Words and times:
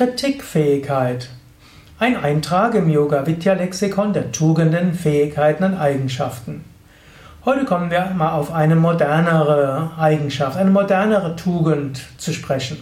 Kritikfähigkeit. 0.00 1.28
Ein 1.98 2.16
Eintrag 2.16 2.74
im 2.74 2.88
Yoga 2.88 3.26
Vidya 3.26 3.52
Lexikon 3.52 4.14
der 4.14 4.32
Tugenden, 4.32 4.94
Fähigkeiten 4.94 5.62
und 5.62 5.74
Eigenschaften. 5.74 6.64
Heute 7.44 7.66
kommen 7.66 7.90
wir 7.90 8.06
mal 8.16 8.32
auf 8.32 8.50
eine 8.50 8.76
modernere 8.76 9.90
Eigenschaft, 9.98 10.56
eine 10.56 10.70
modernere 10.70 11.36
Tugend 11.36 12.00
zu 12.16 12.32
sprechen. 12.32 12.78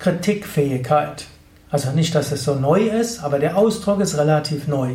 Kritikfähigkeit. 0.00 1.26
Also 1.70 1.92
nicht, 1.92 2.12
dass 2.16 2.32
es 2.32 2.42
so 2.42 2.56
neu 2.56 2.88
ist, 2.88 3.22
aber 3.22 3.38
der 3.38 3.56
Ausdruck 3.56 4.00
ist 4.00 4.18
relativ 4.18 4.66
neu. 4.66 4.94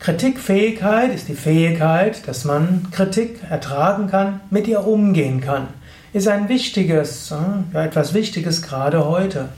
Kritikfähigkeit 0.00 1.14
ist 1.14 1.28
die 1.28 1.36
Fähigkeit, 1.36 2.26
dass 2.26 2.44
man 2.44 2.88
Kritik 2.90 3.38
ertragen 3.48 4.08
kann, 4.08 4.40
mit 4.50 4.66
ihr 4.66 4.84
umgehen 4.84 5.40
kann. 5.40 5.68
Ist 6.12 6.26
ein 6.26 6.48
wichtiges, 6.48 7.30
ja, 7.30 7.84
etwas 7.84 8.14
Wichtiges 8.14 8.62
gerade 8.62 9.06
heute. 9.06 9.48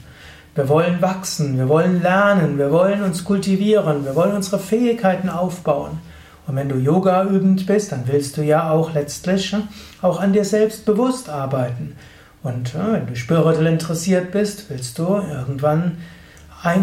Wir 0.58 0.68
wollen 0.68 1.00
wachsen, 1.00 1.56
wir 1.56 1.68
wollen 1.68 2.02
lernen, 2.02 2.58
wir 2.58 2.72
wollen 2.72 3.04
uns 3.04 3.22
kultivieren, 3.22 4.04
wir 4.04 4.16
wollen 4.16 4.34
unsere 4.34 4.58
Fähigkeiten 4.58 5.28
aufbauen. 5.28 6.00
Und 6.48 6.56
wenn 6.56 6.68
du 6.68 6.74
Yoga 6.74 7.22
übend 7.26 7.64
bist, 7.64 7.92
dann 7.92 8.08
willst 8.08 8.36
du 8.36 8.42
ja 8.42 8.68
auch 8.68 8.92
letztlich 8.92 9.54
auch 10.02 10.18
an 10.18 10.32
dir 10.32 10.44
selbst 10.44 10.84
bewusst 10.84 11.28
arbeiten. 11.28 11.94
Und 12.42 12.74
wenn 12.74 13.06
du 13.06 13.14
spirituell 13.14 13.68
interessiert 13.68 14.32
bist, 14.32 14.68
willst 14.68 14.98
du 14.98 15.04
irgendwann 15.04 15.98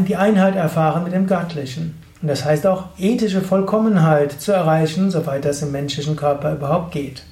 die 0.07 0.16
Einheit 0.16 0.55
erfahren 0.55 1.03
mit 1.03 1.11
dem 1.11 1.27
Göttlichen. 1.27 2.02
Und 2.21 2.30
das 2.30 2.45
heißt 2.45 2.66
auch 2.67 2.85
ethische 2.97 3.41
Vollkommenheit 3.41 4.31
zu 4.31 4.53
erreichen, 4.53 5.11
soweit 5.11 5.44
das 5.44 5.61
im 5.61 5.73
menschlichen 5.73 6.16
Körper 6.16 6.53
überhaupt 6.53 6.94
geht. 6.94 7.23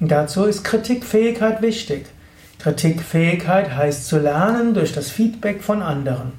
Und 0.00 0.10
dazu 0.10 0.42
ist 0.42 0.64
Kritikfähigkeit 0.64 1.62
wichtig. 1.62 2.06
Kritikfähigkeit 2.58 3.74
heißt 3.74 4.06
zu 4.06 4.18
lernen 4.18 4.74
durch 4.74 4.92
das 4.92 5.10
Feedback 5.10 5.62
von 5.62 5.82
anderen. 5.82 6.32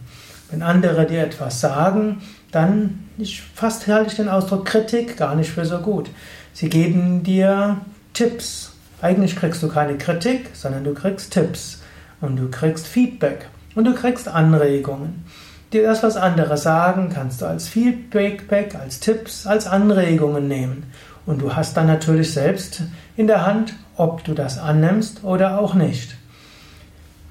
Wenn 0.52 0.62
andere 0.62 1.05
dir 1.05 1.23
etwas 1.23 1.61
sagen, 1.61 2.22
dann 2.52 3.09
ich, 3.17 3.42
fast 3.53 3.88
halte 3.88 4.11
ich 4.11 4.16
den 4.16 4.30
Ausdruck 4.30 4.66
Kritik 4.66 5.17
gar 5.17 5.36
nicht 5.36 5.52
für 5.52 5.66
so 5.66 5.80
gut. 5.80 6.09
Sie 6.53 6.70
geben 6.70 7.23
dir 7.23 7.78
Tipps. 8.14 8.73
Eigentlich 9.02 9.36
kriegst 9.36 9.61
du 9.64 9.70
keine 9.70 9.98
Kritik, 9.98 10.50
sondern 10.53 10.84
du 10.84 10.94
kriegst 10.94 11.31
Tipps 11.31 11.81
und 12.22 12.36
du 12.38 12.50
kriegst 12.50 12.88
Feedback 12.88 13.48
und 13.76 13.86
du 13.86 13.94
kriegst 13.94 14.28
Anregungen. 14.28 15.26
Dir 15.72 15.83
das, 15.83 16.02
was 16.02 16.17
andere 16.17 16.58
sagen, 16.58 17.11
kannst 17.14 17.42
du 17.42 17.45
als 17.45 17.67
Feedback, 17.67 18.76
als 18.76 19.00
Tipps, 19.00 19.45
als 19.45 19.67
Anregungen 19.67 20.48
nehmen. 20.48 20.92
Und 21.26 21.42
du 21.42 21.56
hast 21.56 21.78
dann 21.78 21.86
natürlich 21.86 22.33
selbst 22.33 22.81
in 23.16 23.28
der 23.28 23.45
Hand, 23.45 23.76
ob 24.00 24.23
du 24.23 24.33
das 24.33 24.58
annimmst 24.58 25.23
oder 25.23 25.59
auch 25.59 25.73
nicht. 25.73 26.16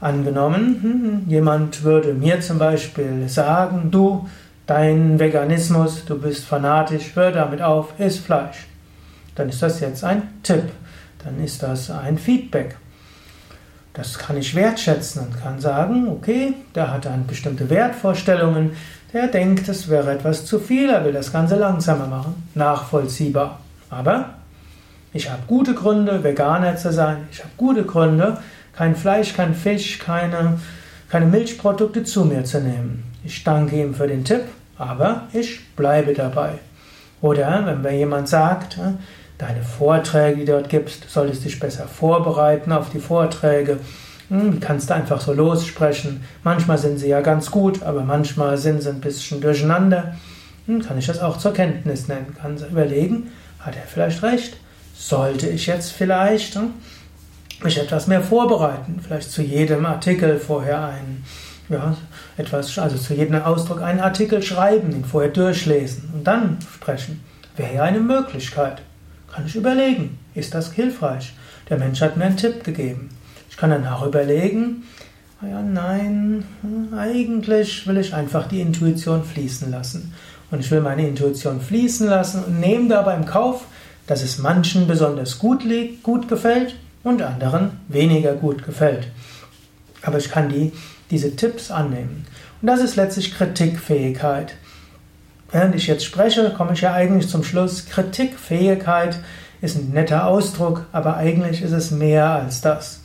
Angenommen, 0.01 0.79
hm, 0.83 1.23
jemand 1.29 1.83
würde 1.83 2.15
mir 2.15 2.41
zum 2.41 2.59
Beispiel 2.59 3.29
sagen, 3.29 3.91
du, 3.91 4.29
dein 4.67 5.19
Veganismus, 5.19 6.05
du 6.05 6.21
bist 6.21 6.45
fanatisch, 6.45 7.17
hör 7.17 7.33
damit 7.33 7.63
auf, 7.63 7.99
iss 7.99 8.19
Fleisch. 8.19 8.67
Dann 9.35 9.49
ist 9.49 9.63
das 9.63 9.81
jetzt 9.81 10.05
ein 10.05 10.23
Tipp, 10.43 10.65
dann 11.25 11.43
ist 11.43 11.63
das 11.63 11.91
ein 11.91 12.19
Feedback. 12.19 12.77
Das 13.95 14.19
kann 14.19 14.37
ich 14.37 14.55
wertschätzen 14.55 15.23
und 15.23 15.43
kann 15.43 15.59
sagen, 15.59 16.09
okay, 16.09 16.55
der 16.75 16.93
hat 16.93 17.07
dann 17.07 17.27
bestimmte 17.27 17.69
Wertvorstellungen, 17.71 18.73
der 19.13 19.27
denkt, 19.29 19.69
es 19.69 19.89
wäre 19.89 20.13
etwas 20.13 20.45
zu 20.45 20.61
viel, 20.61 20.91
er 20.91 21.05
will 21.05 21.13
das 21.13 21.33
Ganze 21.33 21.57
langsamer 21.57 22.07
machen, 22.07 22.51
nachvollziehbar. 22.55 23.59
Aber 23.91 24.38
ich 25.13 25.31
habe 25.31 25.43
gute 25.47 25.75
Gründe, 25.75 26.23
Veganer 26.23 26.77
zu 26.77 26.93
sein. 26.93 27.29
Ich 27.33 27.41
habe 27.41 27.51
gute 27.57 27.85
Gründe, 27.85 28.39
kein 28.77 28.95
Fleisch, 28.95 29.35
kein 29.35 29.55
Fisch, 29.55 29.99
keine, 29.99 30.59
keine 31.09 31.27
Milchprodukte 31.27 32.05
zu 32.05 32.25
mir 32.25 32.45
zu 32.45 32.61
nehmen. 32.61 33.05
Ich 33.25 33.43
danke 33.43 33.81
ihm 33.81 33.95
für 33.95 34.07
den 34.07 34.25
Tipp, 34.25 34.45
aber 34.77 35.29
ich 35.33 35.75
bleibe 35.75 36.13
dabei. 36.13 36.53
Oder 37.21 37.65
wenn 37.67 37.83
mir 37.83 37.97
jemand 37.97 38.29
sagt, 38.29 38.79
deine 39.39 39.63
Vorträge, 39.63 40.41
die 40.41 40.45
du 40.45 40.53
dort 40.53 40.69
gibst, 40.69 41.09
solltest 41.09 41.45
dich 41.45 41.59
besser 41.59 41.87
vorbereiten 41.89 42.71
auf 42.73 42.91
die 42.91 43.01
Vorträge. 43.01 43.79
Hm, 44.29 44.55
wie 44.55 44.61
kannst 44.61 44.91
du 44.91 44.95
einfach 44.95 45.21
so 45.21 45.33
lossprechen? 45.33 46.23
Manchmal 46.45 46.77
sind 46.77 46.99
sie 46.99 47.09
ja 47.09 47.23
ganz 47.23 47.51
gut, 47.51 47.83
aber 47.83 48.03
manchmal 48.03 48.59
sind 48.59 48.83
sie 48.83 48.91
ein 48.91 49.01
bisschen 49.01 49.41
durcheinander. 49.41 50.15
Hm, 50.67 50.83
kann 50.83 50.99
ich 50.99 51.07
das 51.07 51.21
auch 51.21 51.39
zur 51.39 51.55
Kenntnis 51.55 52.09
nehmen? 52.09 52.37
Kann 52.41 52.59
überlegen, 52.59 53.29
hat 53.61 53.75
er 53.75 53.83
vielleicht 53.83 54.23
recht? 54.23 54.59
Sollte 54.99 55.49
ich 55.49 55.67
jetzt 55.67 55.93
vielleicht 55.93 56.57
hm, 56.57 56.75
mich 57.63 57.79
etwas 57.79 58.09
mehr 58.09 58.21
vorbereiten? 58.21 59.01
Vielleicht 59.01 59.31
zu 59.31 59.43
jedem 59.43 59.87
Artikel 59.87 60.41
vorher 60.41 60.89
ein, 60.89 61.25
ja, 61.69 61.97
etwas, 62.37 62.77
also 62.79 62.99
zu 62.99 63.15
jedem 63.15 63.41
Ausdruck 63.41 63.81
einen 63.81 64.01
Artikel 64.01 64.43
schreiben, 64.43 64.91
ihn 64.91 65.05
vorher 65.05 65.31
durchlesen 65.31 66.11
und 66.13 66.25
dann 66.25 66.59
sprechen. 66.75 67.23
Wäre 67.57 67.75
ja 67.77 67.83
eine 67.85 68.01
Möglichkeit. 68.01 68.83
Kann 69.33 69.47
ich 69.47 69.55
überlegen, 69.55 70.19
ist 70.35 70.53
das 70.53 70.73
hilfreich? 70.73 71.33
Der 71.71 71.79
Mensch 71.79 72.01
hat 72.01 72.17
mir 72.17 72.25
einen 72.25 72.37
Tipp 72.37 72.65
gegeben. 72.65 73.11
Ich 73.51 73.57
kann 73.57 73.71
danach 73.71 74.05
überlegen, 74.05 74.83
ja, 75.43 75.63
nein, 75.63 76.45
eigentlich 76.97 77.87
will 77.87 77.99
ich 77.99 78.15
einfach 78.15 78.49
die 78.49 78.61
Intuition 78.61 79.23
fließen 79.23 79.71
lassen. 79.71 80.13
Und 80.51 80.61
ich 80.61 80.71
will 80.73 80.81
meine 80.81 81.07
Intuition 81.07 81.61
fließen 81.61 82.09
lassen 82.09 82.43
und 82.43 82.59
nehme 82.59 82.89
dabei 82.89 83.15
im 83.15 83.27
Kauf, 83.27 83.67
dass 84.09 84.23
es 84.23 84.39
manchen 84.39 84.89
besonders 84.89 85.39
gut, 85.39 85.63
gut 86.03 86.29
gefällt 86.29 86.75
und 87.05 87.23
anderen 87.23 87.79
weniger 87.87 88.33
gut 88.33 88.65
gefällt. 88.65 89.07
Aber 90.03 90.19
ich 90.19 90.31
kann 90.31 90.49
die, 90.49 90.73
diese 91.11 91.37
Tipps 91.37 91.71
annehmen. 91.71 92.27
Und 92.61 92.67
das 92.67 92.81
ist 92.81 92.97
letztlich 92.97 93.35
Kritikfähigkeit. 93.37 94.55
Während 95.53 95.75
ich 95.75 95.87
jetzt 95.87 96.05
spreche, 96.05 96.53
komme 96.57 96.73
ich 96.73 96.81
ja 96.81 96.93
eigentlich 96.93 97.29
zum 97.29 97.45
Schluss. 97.45 97.87
Kritikfähigkeit 97.87 99.21
ist 99.61 99.77
ein 99.77 99.91
netter 99.91 100.27
Ausdruck, 100.27 100.87
aber 100.93 101.17
eigentlich 101.17 101.63
ist 101.63 101.73
es 101.73 101.91
mehr 101.91 102.31
als 102.31 102.61
das. 102.61 103.01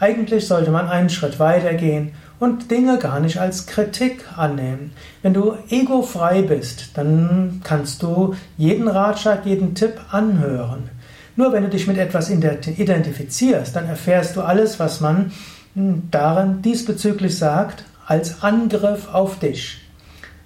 Eigentlich 0.00 0.46
sollte 0.46 0.70
man 0.70 0.88
einen 0.88 1.10
Schritt 1.10 1.38
weiter 1.38 1.74
gehen 1.74 2.12
und 2.38 2.70
Dinge 2.70 2.98
gar 2.98 3.20
nicht 3.20 3.40
als 3.40 3.66
Kritik 3.66 4.24
annehmen. 4.36 4.92
Wenn 5.22 5.34
du 5.34 5.54
egofrei 5.70 6.42
bist, 6.42 6.90
dann 6.94 7.60
kannst 7.64 8.02
du 8.02 8.34
jeden 8.56 8.88
Ratschlag, 8.88 9.44
jeden 9.44 9.74
Tipp 9.74 9.94
anhören. 10.10 10.90
Nur 11.36 11.52
wenn 11.52 11.62
du 11.62 11.68
dich 11.68 11.86
mit 11.86 11.98
etwas 11.98 12.30
identifizierst, 12.30 13.74
dann 13.74 13.86
erfährst 13.86 14.36
du 14.36 14.42
alles, 14.42 14.80
was 14.80 15.00
man 15.00 15.32
hm, 15.74 16.08
darin 16.10 16.62
diesbezüglich 16.62 17.36
sagt, 17.36 17.84
als 18.06 18.42
Angriff 18.42 19.12
auf 19.12 19.38
dich. 19.38 19.78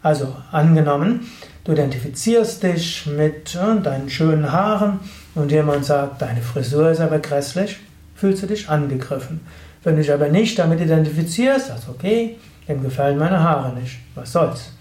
Also 0.03 0.35
angenommen, 0.51 1.29
du 1.65 1.73
identifizierst 1.73 2.63
dich 2.63 3.07
mit 3.07 3.55
äh, 3.55 3.81
deinen 3.81 4.11
schönen 4.11 4.51
Haaren 4.51 4.99
und 5.35 5.53
jemand 5.53 5.85
sagt, 5.85 6.21
deine 6.21 6.43
Frisur 6.43 6.91
ist 6.91 7.01
aber 7.01 7.21
grässlich, 7.21 7.79
fühlst 8.15 8.43
du 8.43 8.47
dich 8.49 8.69
angegriffen. 8.69 9.41
Wenn 9.85 9.97
du 9.97 10.03
dich 10.03 10.13
aber 10.13 10.29
nicht 10.29 10.59
damit 10.59 10.81
identifizierst, 10.81 11.69
sagst 11.69 11.89
okay, 11.89 12.37
dem 12.69 12.83
gefallen 12.83 13.19
meine 13.19 13.41
Haare 13.41 13.75
nicht, 13.75 13.99
was 14.15 14.33
soll's. 14.33 14.73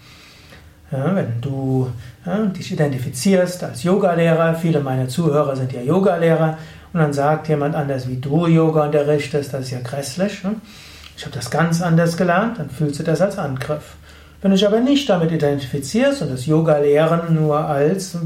Ja, 0.90 1.14
wenn 1.16 1.40
du 1.40 1.90
ja, 2.26 2.38
dich 2.46 2.70
identifizierst 2.70 3.64
als 3.64 3.82
Yogalehrer, 3.82 4.54
viele 4.54 4.80
meiner 4.80 5.08
Zuhörer 5.08 5.56
sind 5.56 5.72
ja 5.72 5.80
Yogalehrer, 5.80 6.58
und 6.92 7.00
dann 7.00 7.12
sagt 7.12 7.48
jemand 7.48 7.74
anders, 7.74 8.06
wie 8.06 8.16
du 8.16 8.46
Yoga 8.46 8.84
unterrichtest, 8.84 9.54
das 9.54 9.62
ist 9.62 9.70
ja 9.70 9.80
grässlich. 9.80 10.44
Ne? 10.44 10.56
Ich 11.16 11.24
habe 11.24 11.34
das 11.34 11.50
ganz 11.50 11.80
anders 11.80 12.16
gelernt, 12.16 12.58
dann 12.58 12.68
fühlst 12.68 13.00
du 13.00 13.02
das 13.02 13.20
als 13.20 13.38
Angriff. 13.38 13.96
Wenn 14.42 14.50
du 14.50 14.56
dich 14.56 14.66
aber 14.66 14.80
nicht 14.80 15.08
damit 15.08 15.30
identifizierst 15.30 16.20
und 16.20 16.30
das 16.30 16.46
Yoga-Lehren 16.46 17.34
nur 17.34 17.58
als 17.58 18.18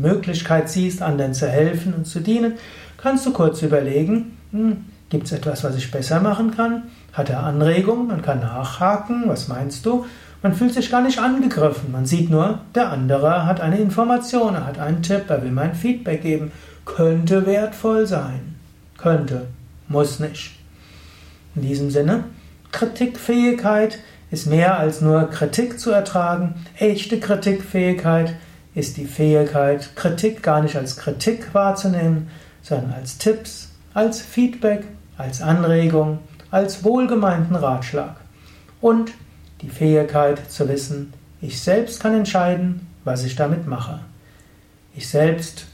Möglichkeit 0.00 0.68
siehst, 0.68 1.00
anderen 1.00 1.32
zu 1.32 1.48
helfen 1.48 1.94
und 1.94 2.06
zu 2.06 2.20
dienen, 2.20 2.54
kannst 2.98 3.24
du 3.24 3.32
kurz 3.32 3.62
überlegen, 3.62 4.36
hm, 4.50 4.84
Gibt 5.10 5.26
es 5.26 5.32
etwas, 5.32 5.64
was 5.64 5.76
ich 5.76 5.90
besser 5.90 6.20
machen 6.20 6.56
kann? 6.56 6.84
Hat 7.12 7.28
er 7.30 7.42
Anregungen? 7.42 8.06
Man 8.06 8.22
kann 8.22 8.40
nachhaken. 8.40 9.24
Was 9.26 9.48
meinst 9.48 9.84
du? 9.84 10.06
Man 10.42 10.54
fühlt 10.54 10.72
sich 10.72 10.90
gar 10.90 11.02
nicht 11.02 11.18
angegriffen. 11.18 11.92
Man 11.92 12.06
sieht 12.06 12.30
nur, 12.30 12.60
der 12.74 12.90
andere 12.90 13.44
hat 13.44 13.60
eine 13.60 13.78
Information, 13.78 14.54
er 14.54 14.66
hat 14.66 14.78
einen 14.78 15.02
Tipp, 15.02 15.24
er 15.28 15.42
will 15.42 15.50
mein 15.50 15.74
Feedback 15.74 16.22
geben. 16.22 16.52
Könnte 16.86 17.44
wertvoll 17.44 18.06
sein. 18.06 18.54
Könnte. 18.96 19.48
Muss 19.88 20.18
nicht. 20.18 20.52
In 21.54 21.62
diesem 21.62 21.90
Sinne, 21.90 22.24
Kritikfähigkeit 22.72 23.98
ist 24.30 24.46
mehr 24.46 24.78
als 24.78 25.00
nur 25.00 25.28
Kritik 25.28 25.80
zu 25.80 25.90
ertragen. 25.90 26.54
Echte 26.78 27.18
Kritikfähigkeit 27.18 28.34
ist 28.74 28.96
die 28.96 29.06
Fähigkeit, 29.06 29.96
Kritik 29.96 30.42
gar 30.42 30.62
nicht 30.62 30.76
als 30.76 30.96
Kritik 30.96 31.52
wahrzunehmen, 31.52 32.30
sondern 32.62 32.92
als 32.92 33.18
Tipps, 33.18 33.70
als 33.92 34.20
Feedback, 34.22 34.84
als 35.20 35.42
Anregung, 35.42 36.18
als 36.50 36.82
wohlgemeinten 36.82 37.56
Ratschlag 37.56 38.16
und 38.80 39.12
die 39.60 39.68
Fähigkeit 39.68 40.50
zu 40.50 40.68
wissen, 40.68 41.12
ich 41.40 41.60
selbst 41.60 42.00
kann 42.00 42.14
entscheiden, 42.14 42.86
was 43.04 43.24
ich 43.24 43.36
damit 43.36 43.66
mache. 43.66 44.00
Ich 44.94 45.08
selbst 45.08 45.66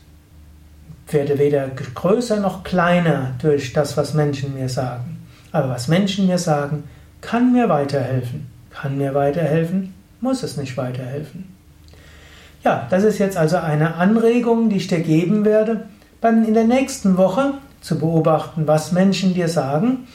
werde 1.08 1.38
weder 1.38 1.68
größer 1.68 2.40
noch 2.40 2.64
kleiner 2.64 3.34
durch 3.40 3.72
das, 3.72 3.96
was 3.96 4.14
Menschen 4.14 4.54
mir 4.54 4.68
sagen. 4.68 5.18
Aber 5.52 5.70
was 5.70 5.88
Menschen 5.88 6.26
mir 6.26 6.38
sagen, 6.38 6.84
kann 7.20 7.52
mir 7.52 7.68
weiterhelfen. 7.68 8.46
Kann 8.70 8.98
mir 8.98 9.14
weiterhelfen, 9.14 9.94
muss 10.20 10.42
es 10.42 10.56
nicht 10.56 10.76
weiterhelfen. 10.76 11.54
Ja, 12.62 12.86
das 12.90 13.04
ist 13.04 13.18
jetzt 13.18 13.36
also 13.36 13.56
eine 13.56 13.94
Anregung, 13.94 14.68
die 14.68 14.76
ich 14.76 14.88
dir 14.88 15.00
geben 15.00 15.44
werde, 15.44 15.86
dann 16.20 16.44
in 16.44 16.54
der 16.54 16.64
nächsten 16.64 17.16
Woche 17.16 17.54
zu 17.86 17.98
beobachten, 17.98 18.66
was 18.66 18.90
Menschen 18.90 19.32
dir 19.32 19.48
sagen, 19.48 20.08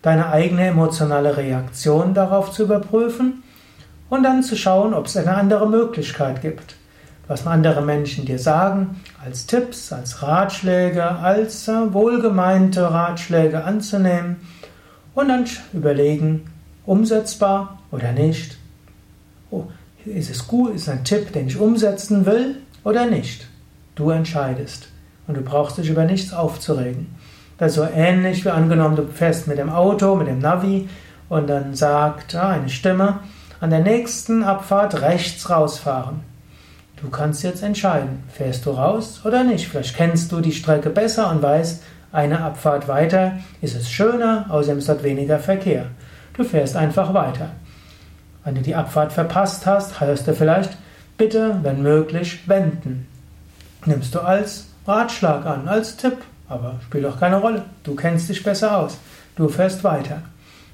deine 0.00 0.30
eigene 0.30 0.66
emotionale 0.66 1.36
Reaktion 1.36 2.14
darauf 2.14 2.52
zu 2.52 2.62
überprüfen 2.62 3.42
und 4.08 4.22
dann 4.22 4.42
zu 4.42 4.56
schauen, 4.56 4.94
ob 4.94 5.06
es 5.06 5.16
eine 5.16 5.34
andere 5.34 5.68
Möglichkeit 5.68 6.40
gibt. 6.40 6.76
Was 7.26 7.46
andere 7.46 7.82
Menschen 7.82 8.24
dir 8.24 8.38
sagen, 8.38 9.02
als 9.22 9.44
Tipps, 9.44 9.92
als 9.92 10.22
Ratschläge, 10.22 11.04
als 11.04 11.68
äh, 11.68 11.92
wohlgemeinte 11.92 12.90
Ratschläge 12.90 13.64
anzunehmen 13.64 14.36
und 15.14 15.28
dann 15.28 15.44
überlegen, 15.74 16.50
umsetzbar 16.86 17.78
oder 17.90 18.12
nicht. 18.12 18.56
Oh, 19.50 19.64
ist 20.06 20.30
es 20.30 20.46
gut, 20.46 20.74
ist 20.74 20.88
ein 20.88 21.04
Tipp, 21.04 21.34
den 21.34 21.48
ich 21.48 21.58
umsetzen 21.58 22.24
will 22.24 22.56
oder 22.82 23.04
nicht? 23.04 23.46
Du 23.94 24.08
entscheidest 24.08 24.88
und 25.28 25.36
du 25.36 25.42
brauchst 25.42 25.78
dich 25.78 25.88
über 25.88 26.04
nichts 26.04 26.32
aufzuregen. 26.32 27.14
Das 27.58 27.72
ist 27.72 27.76
so 27.76 27.84
ähnlich 27.84 28.44
wie 28.44 28.50
angenommen, 28.50 28.96
du 28.96 29.06
fährst 29.06 29.46
mit 29.46 29.58
dem 29.58 29.70
Auto, 29.70 30.16
mit 30.16 30.26
dem 30.26 30.40
Navi 30.40 30.88
und 31.28 31.48
dann 31.48 31.74
sagt 31.74 32.34
ah, 32.34 32.50
eine 32.50 32.68
Stimme, 32.68 33.20
an 33.60 33.70
der 33.70 33.80
nächsten 33.80 34.42
Abfahrt 34.42 35.00
rechts 35.00 35.48
rausfahren. 35.50 36.20
Du 37.00 37.10
kannst 37.10 37.44
jetzt 37.44 37.62
entscheiden, 37.62 38.24
fährst 38.32 38.66
du 38.66 38.70
raus 38.70 39.20
oder 39.24 39.44
nicht. 39.44 39.68
Vielleicht 39.68 39.96
kennst 39.96 40.32
du 40.32 40.40
die 40.40 40.52
Strecke 40.52 40.90
besser 40.90 41.30
und 41.30 41.42
weißt, 41.42 41.82
eine 42.10 42.40
Abfahrt 42.40 42.88
weiter 42.88 43.38
ist 43.60 43.76
es 43.76 43.90
schöner, 43.90 44.46
außerdem 44.48 44.78
ist 44.78 44.88
dort 44.88 45.02
weniger 45.02 45.38
Verkehr. 45.38 45.86
Du 46.34 46.42
fährst 46.44 46.74
einfach 46.74 47.12
weiter. 47.12 47.50
Wenn 48.44 48.54
du 48.54 48.62
die 48.62 48.74
Abfahrt 48.74 49.12
verpasst 49.12 49.66
hast, 49.66 50.00
hörst 50.00 50.26
du 50.26 50.34
vielleicht, 50.34 50.78
bitte, 51.18 51.58
wenn 51.62 51.82
möglich, 51.82 52.48
wenden. 52.48 53.06
Nimmst 53.84 54.14
du 54.14 54.20
als 54.20 54.68
Ratschlag 54.88 55.44
an, 55.46 55.68
als 55.68 55.96
Tipp, 55.96 56.16
aber 56.48 56.76
spielt 56.84 57.04
doch 57.04 57.20
keine 57.20 57.36
Rolle. 57.36 57.64
Du 57.84 57.94
kennst 57.94 58.28
dich 58.28 58.42
besser 58.42 58.78
aus. 58.78 58.96
Du 59.36 59.48
fährst 59.48 59.84
weiter. 59.84 60.22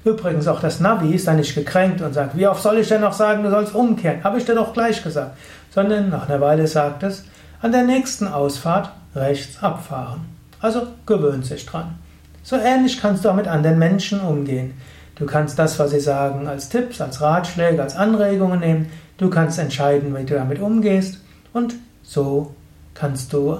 Übrigens, 0.03 0.47
auch 0.47 0.61
das 0.61 0.79
Navi 0.79 1.13
ist 1.13 1.27
da 1.27 1.33
nicht 1.33 1.53
gekränkt 1.53 2.01
und 2.01 2.13
sagt, 2.13 2.37
wie 2.37 2.47
oft 2.47 2.61
soll 2.61 2.77
ich 2.77 2.87
denn 2.87 3.01
noch 3.01 3.13
sagen, 3.13 3.43
du 3.43 3.49
sollst 3.49 3.75
umkehren? 3.75 4.23
Habe 4.23 4.37
ich 4.37 4.45
dir 4.45 4.55
doch 4.55 4.71
gleich 4.73 5.03
gesagt 5.03 5.35
sondern 5.75 6.09
nach 6.09 6.29
einer 6.29 6.39
Weile 6.39 6.67
sagt 6.67 7.03
es, 7.03 7.25
an 7.61 7.73
der 7.73 7.83
nächsten 7.83 8.27
Ausfahrt 8.27 8.89
rechts 9.13 9.61
abfahren. 9.61 10.21
Also 10.61 10.87
gewöhnt 11.05 11.45
sich 11.45 11.65
dran. 11.65 11.95
So 12.43 12.55
ähnlich 12.55 13.01
kannst 13.01 13.25
du 13.25 13.29
auch 13.29 13.35
mit 13.35 13.47
anderen 13.47 13.77
Menschen 13.77 14.21
umgehen. 14.21 14.73
Du 15.15 15.25
kannst 15.25 15.59
das, 15.59 15.77
was 15.77 15.91
sie 15.91 15.99
sagen, 15.99 16.47
als 16.47 16.69
Tipps, 16.69 17.01
als 17.01 17.19
Ratschläge, 17.19 17.81
als 17.81 17.95
Anregungen 17.95 18.61
nehmen. 18.61 18.89
Du 19.17 19.29
kannst 19.29 19.59
entscheiden, 19.59 20.15
wie 20.15 20.23
du 20.23 20.35
damit 20.35 20.59
umgehst. 20.59 21.19
Und 21.51 21.75
so 22.03 22.55
kannst 22.93 23.33
du 23.33 23.59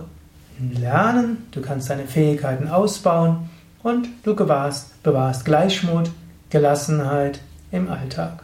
lernen, 0.60 1.46
du 1.52 1.62
kannst 1.62 1.90
deine 1.90 2.06
Fähigkeiten 2.06 2.68
ausbauen 2.68 3.50
und 3.84 4.08
du 4.24 4.36
bewahrst, 4.36 5.02
bewahrst 5.04 5.46
Gleichmut, 5.46 6.12
Gelassenheit 6.50 7.40
im 7.72 7.90
Alltag. 7.90 8.44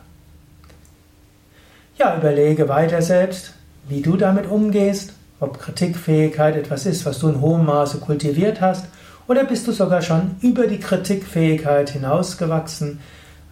Ja, 1.97 2.17
überlege 2.17 2.67
weiter 2.67 3.01
selbst, 3.01 3.53
wie 3.87 4.01
du 4.01 4.17
damit 4.17 4.49
umgehst, 4.49 5.13
ob 5.39 5.59
Kritikfähigkeit 5.59 6.55
etwas 6.55 6.85
ist, 6.85 7.05
was 7.05 7.19
du 7.19 7.29
in 7.29 7.41
hohem 7.41 7.65
Maße 7.65 7.99
kultiviert 7.99 8.61
hast, 8.61 8.85
oder 9.27 9.43
bist 9.43 9.67
du 9.67 9.71
sogar 9.71 10.01
schon 10.01 10.35
über 10.41 10.67
die 10.67 10.79
Kritikfähigkeit 10.79 11.91
hinausgewachsen, 11.91 12.99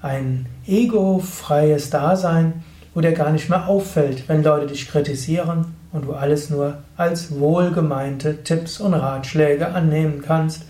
ein 0.01 0.45
egofreies 0.67 1.89
Dasein, 1.89 2.63
wo 2.93 3.01
dir 3.01 3.13
gar 3.13 3.31
nicht 3.31 3.49
mehr 3.49 3.67
auffällt, 3.67 4.27
wenn 4.27 4.43
Leute 4.43 4.67
dich 4.67 4.89
kritisieren 4.89 5.78
und 5.91 6.05
du 6.05 6.13
alles 6.13 6.49
nur 6.49 6.79
als 6.97 7.39
wohlgemeinte 7.39 8.43
Tipps 8.43 8.79
und 8.79 8.93
Ratschläge 8.93 9.69
annehmen 9.69 10.23
kannst, 10.25 10.63